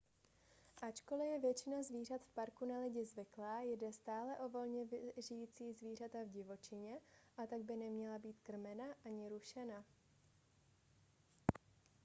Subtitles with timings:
[0.81, 4.85] ačkoli je většina zvířat v parku na lidi zvyklá jde stále o volně
[5.17, 6.99] žijící zvířata v divočině
[7.37, 9.85] a tak by neměla být krmena ani rušena